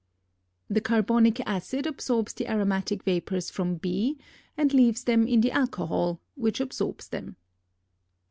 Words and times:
The 0.67 0.81
carbonic 0.81 1.41
acid 1.41 1.85
absorbs 1.85 2.33
the 2.33 2.49
aromatic 2.49 3.03
vapors 3.03 3.51
from 3.51 3.75
B 3.75 4.17
and 4.57 4.73
leaves 4.73 5.03
them 5.03 5.27
in 5.27 5.41
the 5.41 5.51
alcohol 5.51 6.19
which 6.33 6.59
absorbs 6.59 7.07
them. 7.09 7.35